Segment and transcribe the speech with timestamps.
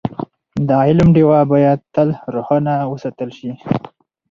[0.67, 3.51] د علم ډېوه باید تل روښانه وساتل شي.